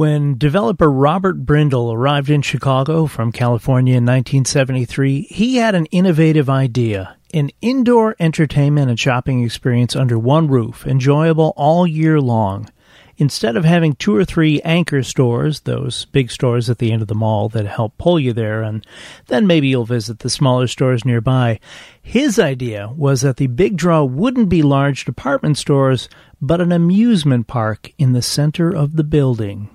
[0.00, 6.48] When developer Robert Brindle arrived in Chicago from California in 1973, he had an innovative
[6.48, 12.70] idea an indoor entertainment and shopping experience under one roof, enjoyable all year long.
[13.18, 17.08] Instead of having two or three anchor stores, those big stores at the end of
[17.08, 18.86] the mall that help pull you there, and
[19.26, 21.60] then maybe you'll visit the smaller stores nearby,
[22.00, 26.08] his idea was that the big draw wouldn't be large department stores,
[26.40, 29.68] but an amusement park in the center of the building.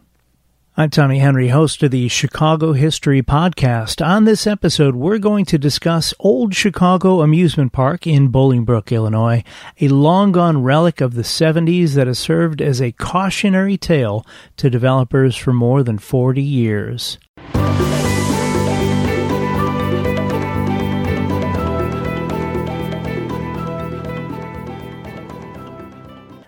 [0.78, 4.06] I'm Tommy Henry, host of the Chicago History Podcast.
[4.06, 9.42] On this episode, we're going to discuss Old Chicago Amusement Park in Bolingbrook, Illinois,
[9.80, 14.26] a long gone relic of the 70s that has served as a cautionary tale
[14.58, 17.20] to developers for more than 40 years.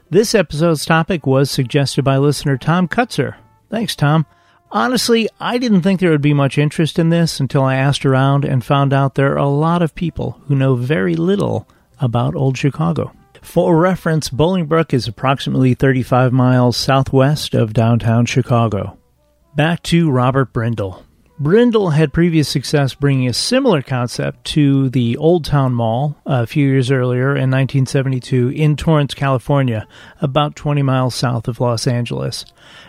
[0.09, 3.35] This episode's topic was suggested by listener Tom Kutzer.
[3.69, 4.25] Thanks, Tom.
[4.71, 8.43] Honestly, I didn't think there would be much interest in this until I asked around
[8.43, 11.67] and found out there are a lot of people who know very little
[12.01, 13.13] about Old Chicago.
[13.41, 18.97] For reference, Bolingbrook is approximately 35 miles southwest of downtown Chicago.
[19.55, 21.06] Back to Robert Brindle.
[21.39, 26.47] Brindle had previous success bringing a similar concept to the Old Town Mall uh, a
[26.47, 29.87] few years earlier in 1972 in Torrance, California,
[30.19, 32.43] about 20 miles south of Los Angeles.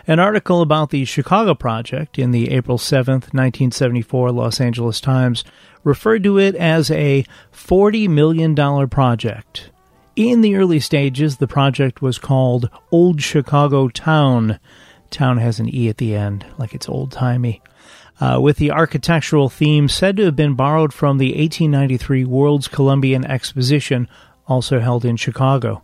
[0.07, 5.43] An article about the Chicago project in the April 7, 1974 Los Angeles Times
[5.83, 8.55] referred to it as a $40 million
[8.89, 9.69] project.
[10.15, 14.59] In the early stages, the project was called Old Chicago Towne.
[15.11, 17.61] Town has an E at the end, like it's old timey
[18.19, 23.25] uh, with the architectural theme said to have been borrowed from the 1893 World's Columbian
[23.25, 24.07] Exposition,
[24.47, 25.83] also held in Chicago.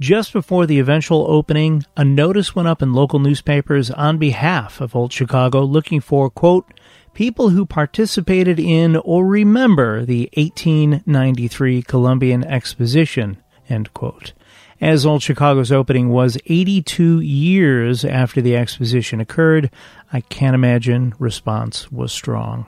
[0.00, 4.96] Just before the eventual opening, a notice went up in local newspapers on behalf of
[4.96, 6.66] Old Chicago looking for, quote,
[7.12, 13.36] people who participated in or remember the 1893 Columbian Exposition,
[13.68, 14.32] end quote
[14.80, 19.70] as Old Chicago's opening was 82 years after the exposition occurred,
[20.12, 22.66] I can't imagine response was strong.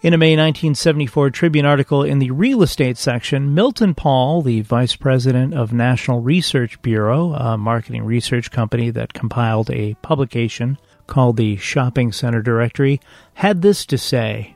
[0.00, 4.94] In a May 1974 Tribune article in the real estate section, Milton Paul, the vice
[4.94, 10.78] president of National Research Bureau, a marketing research company that compiled a publication
[11.08, 13.00] called the Shopping Center Directory,
[13.34, 14.54] had this to say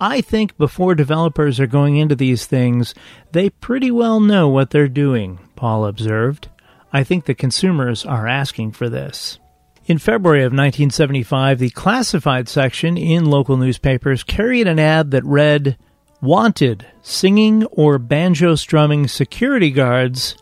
[0.00, 2.94] I think before developers are going into these things,
[3.32, 6.48] they pretty well know what they're doing, Paul observed.
[6.92, 9.38] I think the consumers are asking for this.
[9.86, 15.76] In February of 1975, the classified section in local newspapers carried an ad that read,
[16.20, 20.36] Wanted singing or banjo strumming security guards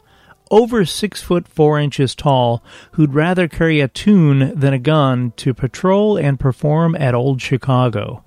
[0.50, 2.62] over six foot four inches tall
[2.92, 8.24] who'd rather carry a tune than a gun to patrol and perform at Old Chicago.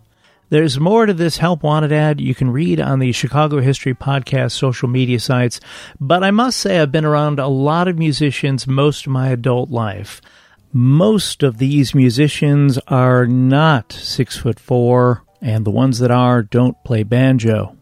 [0.51, 4.53] There's more to this Help Wanted ad you can read on the Chicago History Podcast
[4.53, 5.59] social media sites,
[5.99, 9.69] but I must say I've been around a lot of musicians most of my adult
[9.69, 10.21] life.
[10.73, 16.83] Most of these musicians are not six foot four, and the ones that are don't
[16.83, 17.77] play banjo.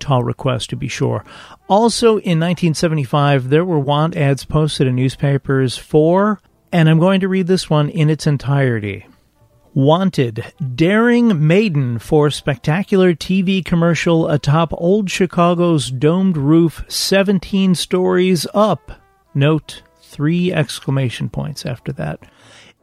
[0.00, 1.24] Tall request to be sure.
[1.68, 6.40] Also in 1975, there were want ads posted in newspapers for,
[6.72, 9.06] and I'm going to read this one in its entirety.
[9.78, 10.44] Wanted
[10.74, 18.90] Daring Maiden for spectacular TV commercial atop Old Chicago's domed roof 17 stories up.
[19.34, 22.18] Note three exclamation points after that.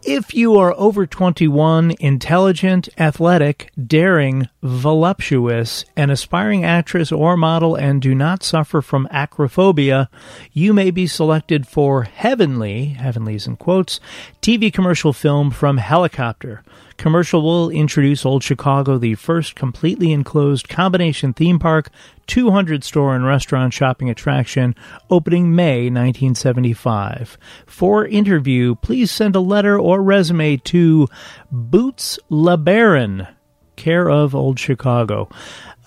[0.08, 8.04] If you are over 21, intelligent, athletic, daring, voluptuous, an aspiring actress or model, and
[8.04, 10.10] do not suffer from acrophobia,
[10.54, 14.00] you may be selected for Heavenly, Heavenly's in quotes,
[14.44, 16.62] TV commercial film from Helicopter.
[16.98, 21.90] Commercial will introduce Old Chicago, the first completely enclosed combination theme park,
[22.28, 24.76] 200 store and restaurant shopping attraction,
[25.10, 27.38] opening May 1975.
[27.66, 31.08] For interview, please send a letter or resume to
[31.52, 33.28] Boots LeBaron,
[33.76, 35.30] care of Old Chicago.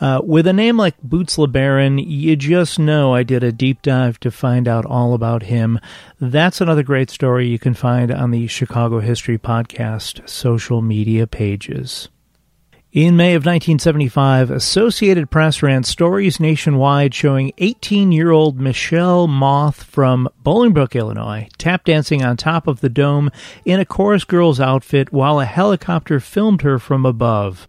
[0.00, 4.20] Uh, with a name like Boots LeBaron, you just know I did a deep dive
[4.20, 5.80] to find out all about him.
[6.20, 12.08] That's another great story you can find on the Chicago History Podcast social media pages.
[12.90, 19.82] In May of 1975, Associated Press ran stories nationwide showing 18 year old Michelle Moth
[19.82, 23.30] from Bolingbrook, Illinois, tap dancing on top of the dome
[23.66, 27.68] in a chorus girl's outfit while a helicopter filmed her from above.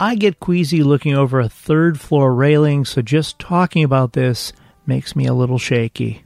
[0.00, 4.52] I get queasy looking over a third floor railing, so just talking about this
[4.84, 6.24] makes me a little shaky.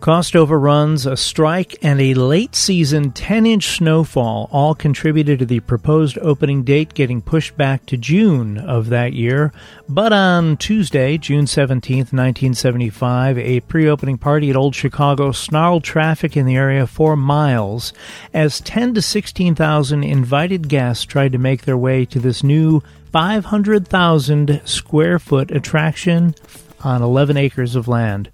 [0.00, 5.60] Cost overruns, a strike, and a late season 10 inch snowfall all contributed to the
[5.60, 9.52] proposed opening date getting pushed back to June of that year.
[9.90, 16.34] But on Tuesday, June 17, 1975, a pre opening party at Old Chicago snarled traffic
[16.34, 17.92] in the area for miles
[18.32, 22.82] as 10 to 16,000 invited guests tried to make their way to this new
[23.12, 26.34] 500,000 square foot attraction
[26.82, 28.30] on 11 acres of land.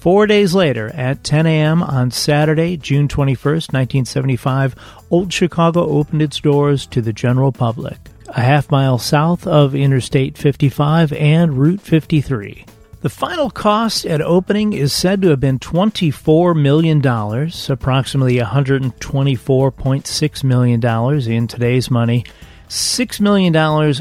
[0.00, 1.82] Four days later, at 10 a.m.
[1.82, 4.74] on Saturday, June 21st, 1975,
[5.10, 7.98] Old Chicago opened its doors to the general public,
[8.28, 12.64] a half mile south of Interstate 55 and Route 53.
[13.02, 17.06] The final cost at opening is said to have been $24 million,
[17.68, 22.24] approximately $124.6 million in today's money.
[22.70, 23.56] $6 million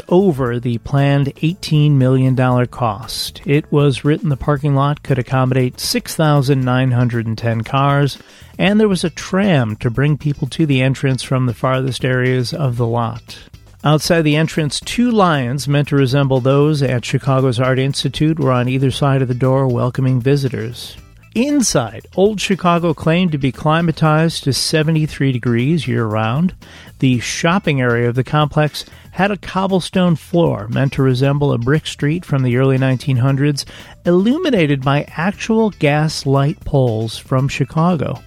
[0.09, 3.41] over the planned $18 million cost.
[3.43, 8.19] It was written the parking lot could accommodate 6,910 cars,
[8.59, 12.53] and there was a tram to bring people to the entrance from the farthest areas
[12.53, 13.39] of the lot.
[13.83, 18.69] Outside the entrance, two lions meant to resemble those at Chicago's Art Institute were on
[18.69, 20.95] either side of the door welcoming visitors.
[21.39, 26.53] Inside, Old Chicago claimed to be climatized to 73 degrees year round.
[26.99, 31.87] The shopping area of the complex had a cobblestone floor meant to resemble a brick
[31.87, 33.63] street from the early 1900s,
[34.05, 38.21] illuminated by actual gas light poles from Chicago.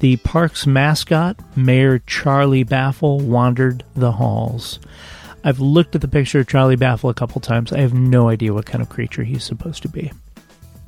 [0.00, 4.80] The park's mascot, Mayor Charlie Baffle, wandered the halls.
[5.44, 7.72] I've looked at the picture of Charlie Baffle a couple times.
[7.72, 10.10] I have no idea what kind of creature he's supposed to be.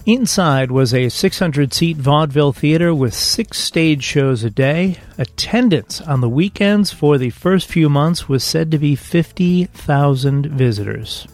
[0.06, 4.96] Inside was a 600 seat vaudeville theater with six stage shows a day.
[5.18, 11.28] Attendance on the weekends for the first few months was said to be 50,000 visitors.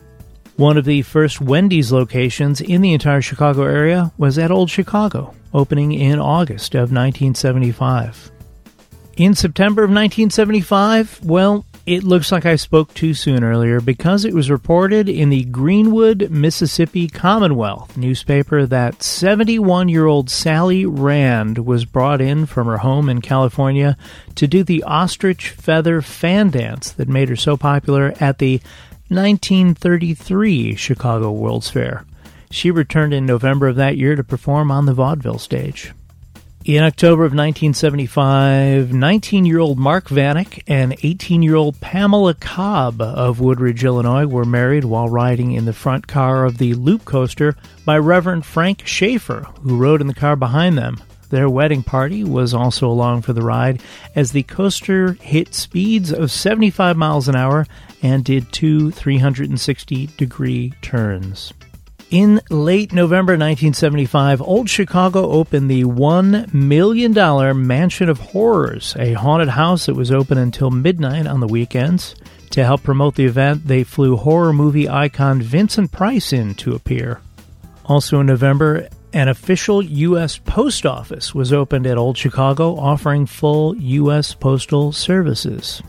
[0.56, 5.32] One of the first Wendy's locations in the entire Chicago area was at Old Chicago,
[5.54, 8.32] opening in August of 1975.
[9.16, 14.34] In September of 1975, well, it looks like I spoke too soon earlier because it
[14.34, 21.84] was reported in the Greenwood, Mississippi Commonwealth newspaper that 71 year old Sally Rand was
[21.84, 23.96] brought in from her home in California
[24.34, 28.60] to do the ostrich feather fan dance that made her so popular at the
[29.08, 32.04] 1933 Chicago World's Fair.
[32.50, 35.92] She returned in November of that year to perform on the vaudeville stage.
[36.66, 43.00] In October of 1975, 19 year old Mark Vanek and 18 year old Pamela Cobb
[43.00, 47.54] of Woodridge, Illinois were married while riding in the front car of the Loop Coaster
[47.84, 51.00] by Reverend Frank Schaefer, who rode in the car behind them.
[51.30, 53.80] Their wedding party was also along for the ride
[54.16, 57.68] as the coaster hit speeds of 75 miles an hour
[58.02, 61.52] and did two 360 degree turns.
[62.10, 69.48] In late November 1975, Old Chicago opened the $1 million Mansion of Horrors, a haunted
[69.48, 72.14] house that was open until midnight on the weekends.
[72.50, 77.20] To help promote the event, they flew horror movie icon Vincent Price in to appear.
[77.86, 80.38] Also in November, an official U.S.
[80.38, 84.32] post office was opened at Old Chicago offering full U.S.
[84.32, 85.82] postal services.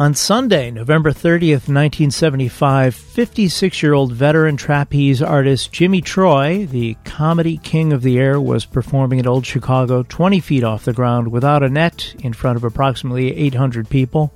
[0.00, 7.56] On Sunday, November 30th, 1975, 56 year old veteran trapeze artist Jimmy Troy, the comedy
[7.56, 11.64] king of the air, was performing at Old Chicago 20 feet off the ground without
[11.64, 14.32] a net in front of approximately 800 people.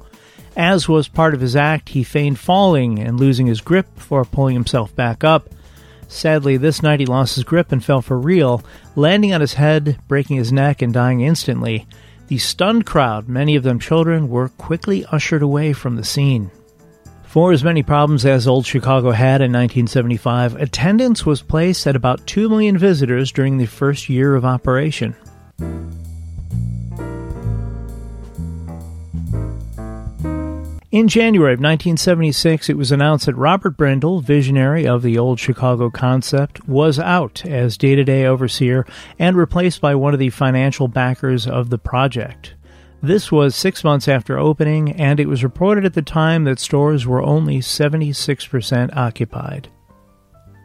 [0.57, 4.55] As was part of his act, he feigned falling and losing his grip before pulling
[4.55, 5.49] himself back up.
[6.09, 8.65] Sadly, this night he lost his grip and fell for real,
[8.97, 11.87] landing on his head, breaking his neck, and dying instantly.
[12.33, 16.51] The stunned crowd, many of them children, were quickly ushered away from the scene.
[17.25, 22.27] For as many problems as Old Chicago had in 1975, attendance was placed at about
[22.27, 25.15] 2 million visitors during the first year of operation.
[30.93, 35.89] In January of 1976, it was announced that Robert Brindle, visionary of the old Chicago
[35.89, 38.85] concept, was out as day to day overseer
[39.19, 42.57] and replaced by one of the financial backers of the project.
[43.03, 47.07] This was six months after opening, and it was reported at the time that stores
[47.07, 49.71] were only 76% occupied.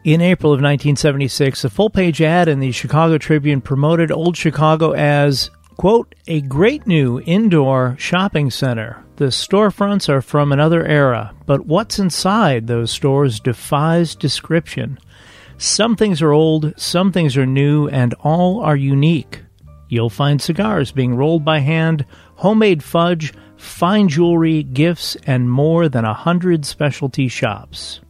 [0.04, 4.92] In April of 1976, a full page ad in the Chicago Tribune promoted Old Chicago
[4.92, 11.66] as, quote, a great new indoor shopping center the storefronts are from another era, but
[11.66, 14.96] what's inside those stores defies description.
[15.56, 19.42] Some things are old, some things are new, and all are unique.
[19.88, 22.06] You'll find cigars being rolled by hand,
[22.36, 28.00] homemade fudge, fine jewelry, gifts, and more than a hundred specialty shops.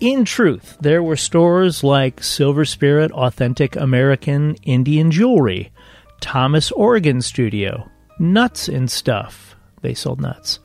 [0.00, 5.72] In truth, there were stores like Silver Spirit Authentic American Indian Jewelry,
[6.20, 9.47] Thomas Organ Studio, Nuts and Stuff.
[9.82, 10.60] They sold nuts.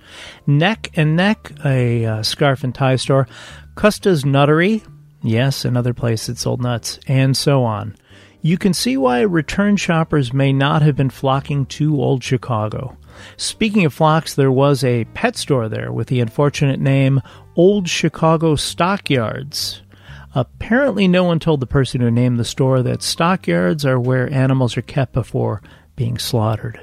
[0.47, 3.27] Neck and Neck, a uh, scarf and tie store,
[3.75, 4.83] Custa's Nuttery,
[5.21, 7.95] yes, another place that sold nuts, and so on.
[8.41, 12.97] You can see why return shoppers may not have been flocking to Old Chicago.
[13.37, 17.21] Speaking of flocks, there was a pet store there with the unfortunate name
[17.55, 19.81] Old Chicago Stockyards.
[20.35, 24.75] Apparently, no one told the person who named the store that stockyards are where animals
[24.75, 25.61] are kept before
[25.95, 26.81] being slaughtered.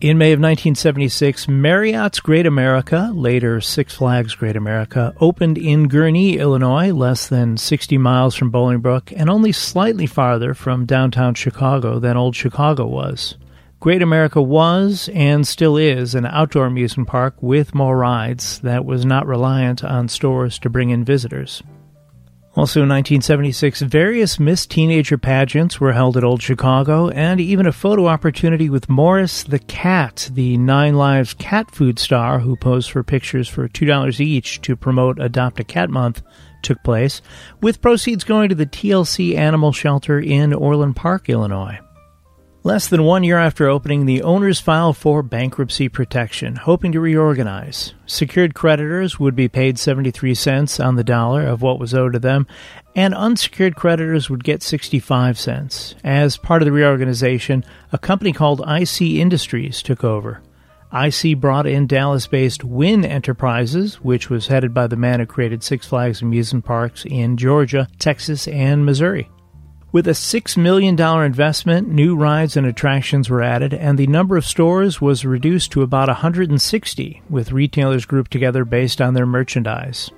[0.00, 6.38] In May of 1976, Marriott's Great America, later Six Flags Great America, opened in Gurnee,
[6.38, 12.16] Illinois, less than 60 miles from Bolingbrook and only slightly farther from downtown Chicago than
[12.16, 13.34] Old Chicago was.
[13.80, 19.04] Great America was and still is an outdoor amusement park with more rides that was
[19.04, 21.60] not reliant on stores to bring in visitors.
[22.58, 27.72] Also in 1976, various Miss Teenager pageants were held at Old Chicago, and even a
[27.72, 33.04] photo opportunity with Morris the Cat, the Nine Lives cat food star who posed for
[33.04, 36.20] pictures for $2 each to promote Adopt a Cat Month,
[36.62, 37.22] took place,
[37.60, 41.78] with proceeds going to the TLC Animal Shelter in Orland Park, Illinois.
[42.68, 47.94] Less than one year after opening, the owners filed for bankruptcy protection, hoping to reorganize.
[48.04, 52.18] Secured creditors would be paid 73 cents on the dollar of what was owed to
[52.18, 52.46] them,
[52.94, 55.94] and unsecured creditors would get 65 cents.
[56.04, 60.42] As part of the reorganization, a company called IC Industries took over.
[60.92, 65.62] IC brought in Dallas based Wynne Enterprises, which was headed by the man who created
[65.62, 69.30] Six Flags amusement parks in Georgia, Texas, and Missouri.
[69.90, 74.44] With a $6 million investment, new rides and attractions were added, and the number of
[74.44, 80.10] stores was reduced to about 160, with retailers grouped together based on their merchandise.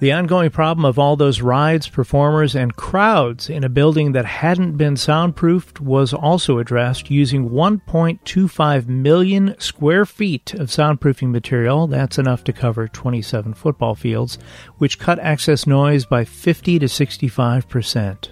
[0.00, 4.78] The ongoing problem of all those rides, performers, and crowds in a building that hadn't
[4.78, 11.88] been soundproofed was also addressed using 1.25 million square feet of soundproofing material.
[11.88, 14.38] That's enough to cover 27 football fields,
[14.78, 18.30] which cut excess noise by 50 to 65 percent.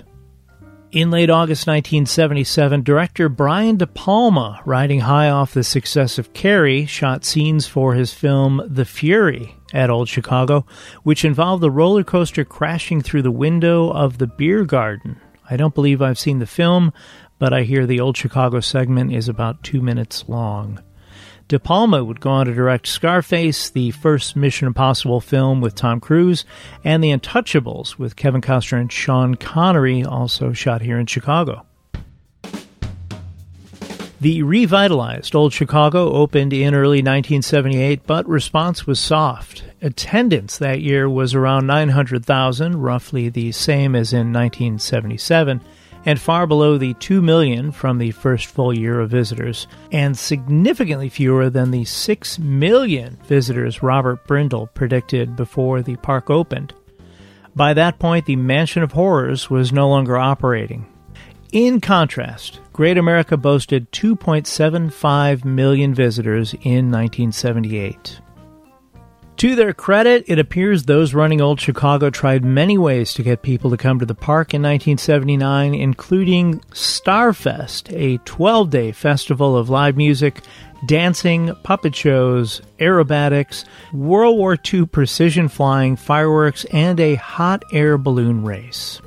[0.96, 6.86] In late August 1977, director Brian De Palma, riding high off the success of Carrie,
[6.86, 10.64] shot scenes for his film The Fury at Old Chicago,
[11.02, 15.20] which involved the roller coaster crashing through the window of the beer garden.
[15.50, 16.94] I don't believe I've seen the film,
[17.38, 20.80] but I hear the Old Chicago segment is about two minutes long.
[21.48, 26.00] De Palma would go on to direct Scarface, the first Mission Impossible film with Tom
[26.00, 26.44] Cruise,
[26.82, 31.64] and The Untouchables with Kevin Costner and Sean Connery, also shot here in Chicago.
[34.20, 39.62] The revitalized Old Chicago opened in early 1978, but response was soft.
[39.80, 45.60] Attendance that year was around 900,000, roughly the same as in 1977
[46.06, 51.08] and far below the 2 million from the first full year of visitors, and significantly
[51.08, 56.72] fewer than the 6 million visitors Robert Brindle predicted before the park opened.
[57.54, 60.86] By that point, the Mansion of Horrors was no longer operating.
[61.52, 68.20] In contrast, Great America boasted 2.75 million visitors in 1978.
[69.38, 73.68] To their credit, it appears those running Old Chicago tried many ways to get people
[73.68, 79.94] to come to the park in 1979, including Starfest, a 12 day festival of live
[79.94, 80.40] music,
[80.86, 88.42] dancing, puppet shows, aerobatics, World War II precision flying, fireworks, and a hot air balloon
[88.42, 89.02] race.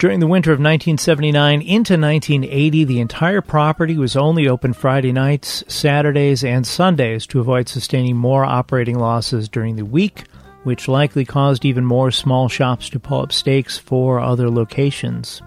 [0.00, 5.62] During the winter of 1979 into 1980, the entire property was only open Friday nights,
[5.68, 10.24] Saturdays, and Sundays to avoid sustaining more operating losses during the week,
[10.62, 15.42] which likely caused even more small shops to pull up stakes for other locations.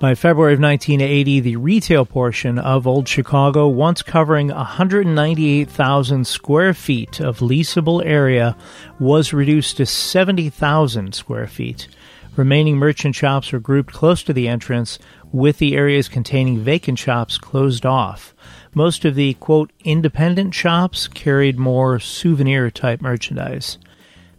[0.00, 7.20] By February of 1980, the retail portion of Old Chicago, once covering 198,000 square feet
[7.20, 8.54] of leasable area,
[9.00, 11.88] was reduced to 70,000 square feet.
[12.36, 14.98] Remaining merchant shops were grouped close to the entrance,
[15.32, 18.34] with the areas containing vacant shops closed off.
[18.74, 23.78] Most of the, quote, independent shops carried more souvenir type merchandise.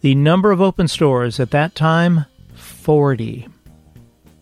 [0.02, 3.48] The number of open stores at that time, 40.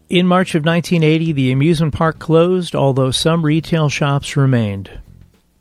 [0.09, 4.89] In March of 1980, the amusement park closed, although some retail shops remained.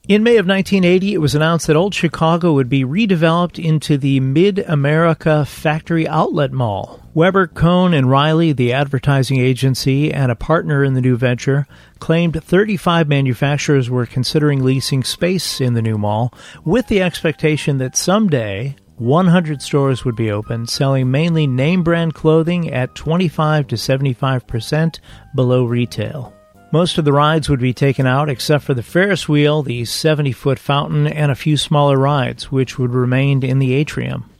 [0.08, 4.18] In May of 1980, it was announced that Old Chicago would be redeveloped into the
[4.18, 7.00] Mid America Factory Outlet Mall.
[7.14, 11.68] Weber, Cohn, and Riley, the advertising agency and a partner in the new venture,
[12.00, 17.96] claimed 35 manufacturers were considering leasing space in the new mall, with the expectation that
[17.96, 24.98] someday 100 stores would be open, selling mainly name brand clothing at 25 to 75%
[25.36, 26.34] below retail.
[26.72, 30.32] Most of the rides would be taken out except for the Ferris wheel, the 70
[30.32, 34.30] foot fountain, and a few smaller rides, which would remain in the atrium.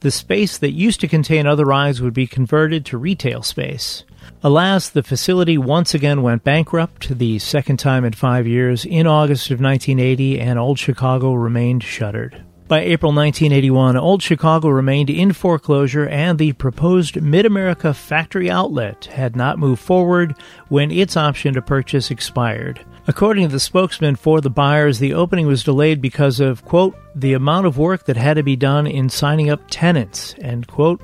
[0.00, 4.02] The space that used to contain other rides would be converted to retail space.
[4.42, 9.52] Alas, the facility once again went bankrupt, the second time in five years, in August
[9.52, 12.42] of 1980, and Old Chicago remained shuttered.
[12.68, 19.04] By April 1981, Old Chicago remained in foreclosure and the proposed Mid America factory outlet
[19.04, 20.34] had not moved forward
[20.68, 22.84] when its option to purchase expired.
[23.06, 27.34] According to the spokesman for the buyers, the opening was delayed because of, quote, the
[27.34, 31.00] amount of work that had to be done in signing up tenants, end quote.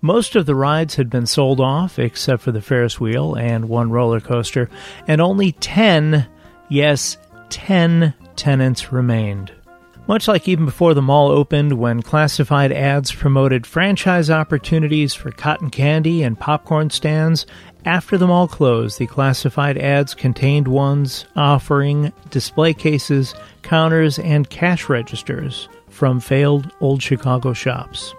[0.00, 3.90] Most of the rides had been sold off, except for the Ferris wheel and one
[3.90, 4.70] roller coaster,
[5.06, 6.26] and only 10,
[6.70, 7.18] yes,
[7.50, 9.52] 10 tenants remained.
[10.12, 15.70] Much like even before the mall opened, when classified ads promoted franchise opportunities for cotton
[15.70, 17.46] candy and popcorn stands,
[17.86, 24.90] after the mall closed, the classified ads contained ones offering display cases, counters, and cash
[24.90, 28.14] registers from failed old Chicago shops.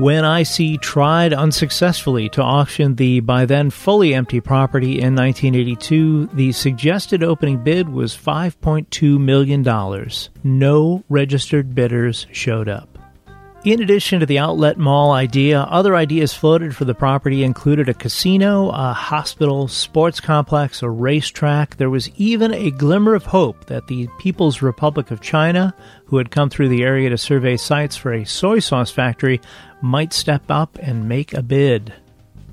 [0.00, 6.52] When IC tried unsuccessfully to auction the by then fully empty property in 1982, the
[6.52, 9.62] suggested opening bid was $5.2 million.
[10.42, 12.89] No registered bidders showed up.
[13.62, 17.94] In addition to the outlet mall idea, other ideas floated for the property included a
[17.94, 21.76] casino, a hospital, sports complex, a racetrack.
[21.76, 25.74] There was even a glimmer of hope that the People's Republic of China,
[26.06, 29.42] who had come through the area to survey sites for a soy sauce factory,
[29.82, 31.92] might step up and make a bid.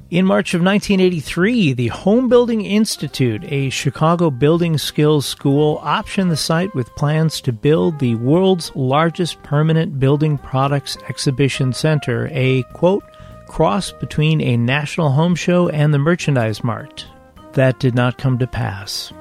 [0.10, 6.38] In March of 1983, the Home Building Institute, a Chicago building skills school, optioned the
[6.38, 13.04] site with plans to build the world's largest permanent building products exhibition center, a quote,
[13.48, 17.06] cross between a national home show and the merchandise mart.
[17.54, 19.12] That did not come to pass.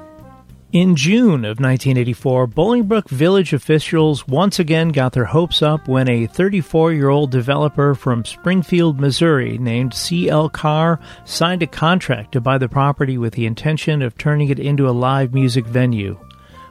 [0.77, 6.27] In June of 1984, Bolingbrook Village officials once again got their hopes up when a
[6.27, 10.49] 34 year old developer from Springfield, Missouri, named C.L.
[10.49, 14.87] Carr, signed a contract to buy the property with the intention of turning it into
[14.87, 16.15] a live music venue.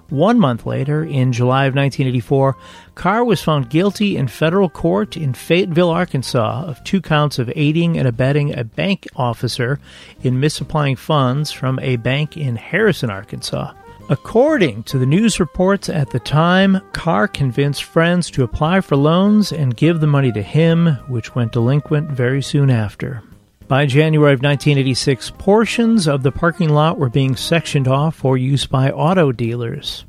[0.09, 2.57] One month later, in July of 1984,
[2.95, 7.99] Carr was found guilty in federal court in Fayetteville, Arkansas, of two counts of aiding
[7.99, 9.81] and abetting a bank officer
[10.23, 13.73] in misapplying funds from a bank in Harrison, Arkansas.
[14.09, 19.51] According to the news reports at the time, Carr convinced friends to apply for loans
[19.51, 23.25] and give the money to him, which went delinquent very soon after.
[23.67, 28.65] By January of 1986, portions of the parking lot were being sectioned off for use
[28.65, 30.05] by auto dealers.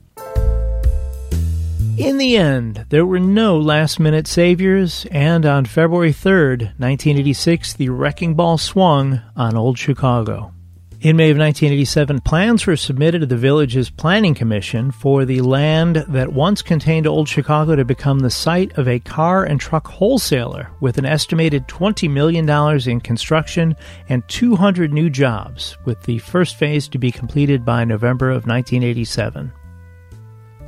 [1.98, 7.90] In the end, there were no last minute saviors, and on February 3rd, 1986, the
[7.90, 10.54] wrecking ball swung on Old Chicago.
[11.00, 15.98] In May of 1987, plans were submitted to the village's planning commission for the land
[16.08, 20.72] that once contained Old Chicago to become the site of a car and truck wholesaler
[20.80, 22.50] with an estimated $20 million
[22.90, 23.76] in construction
[24.10, 29.54] and 200 new jobs, with the first phase to be completed by November of 1987.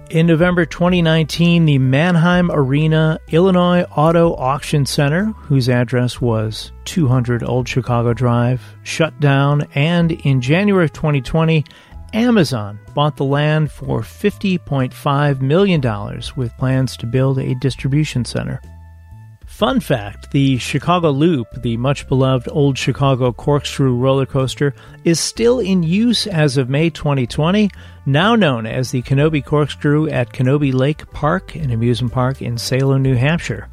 [0.10, 7.70] In November 2019, the Manheim Arena Illinois Auto Auction Center, whose address was 200 Old
[7.70, 11.64] Chicago Drive, shut down, and in January of 2020,
[12.14, 18.60] Amazon bought the land for $50.5 million with plans to build a distribution center.
[19.60, 25.60] Fun fact the Chicago Loop, the much beloved old Chicago corkscrew roller coaster, is still
[25.60, 27.70] in use as of May 2020,
[28.06, 33.02] now known as the Canobie Corkscrew at Canobie Lake Park, an amusement park in Salem,
[33.02, 33.68] New Hampshire.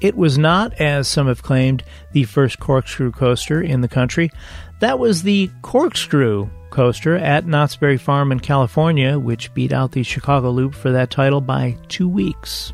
[0.00, 4.32] It was not, as some have claimed, the first corkscrew coaster in the country.
[4.80, 10.02] That was the Corkscrew coaster at Knott's Berry Farm in California, which beat out the
[10.02, 12.72] Chicago Loop for that title by two weeks.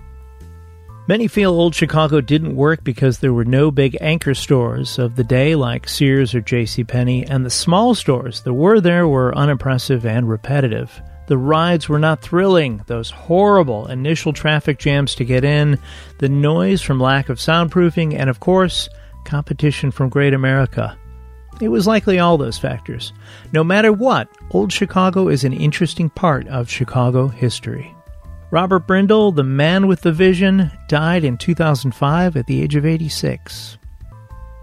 [1.09, 5.23] Many feel Old Chicago didn't work because there were no big anchor stores of the
[5.23, 6.83] day like Sears or J.C.
[6.83, 11.01] Penney, and the small stores that were there were unimpressive and repetitive.
[11.29, 15.79] The rides were not thrilling, those horrible initial traffic jams to get in,
[16.19, 18.89] the noise from lack of soundproofing, and of course,
[19.25, 20.99] competition from Great America.
[21.61, 23.13] It was likely all those factors.
[23.53, 27.96] No matter what, Old Chicago is an interesting part of Chicago history.
[28.51, 33.77] Robert Brindle, the man with the vision, died in 2005 at the age of 86.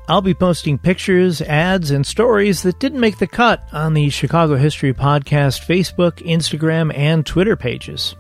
[0.08, 4.56] I'll be posting pictures, ads, and stories that didn't make the cut on the Chicago
[4.56, 8.16] History Podcast Facebook, Instagram, and Twitter pages.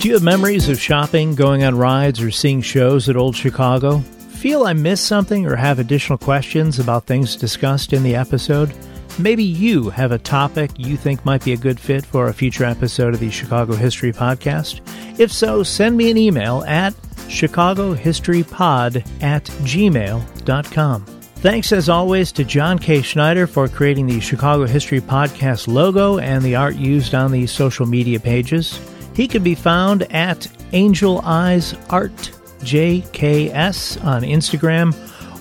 [0.00, 3.98] Do you have memories of shopping, going on rides, or seeing shows at Old Chicago?
[3.98, 8.74] Feel I missed something or have additional questions about things discussed in the episode?
[9.22, 12.64] Maybe you have a topic you think might be a good fit for a future
[12.64, 14.80] episode of the Chicago History Podcast.
[15.20, 16.94] If so, send me an email at
[17.28, 21.04] chicagohistorypod at gmail.com.
[21.04, 23.02] Thanks as always to John K.
[23.02, 27.84] Schneider for creating the Chicago History Podcast logo and the art used on the social
[27.84, 28.80] media pages.
[29.14, 32.30] He can be found at Angel Eyes Art
[32.60, 34.94] JKS on Instagram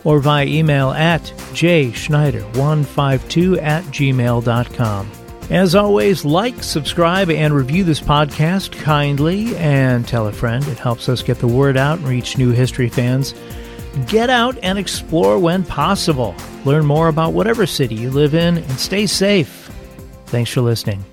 [0.04, 1.22] or via email at
[1.54, 5.12] jschneider152 at gmail.com.
[5.50, 10.64] As always, like, subscribe, and review this podcast kindly and tell a friend.
[10.68, 13.34] It helps us get the word out and reach new history fans.
[14.08, 16.36] Get out and explore when possible.
[16.66, 19.72] Learn more about whatever city you live in and stay safe.
[20.28, 21.04] Thanks for listening.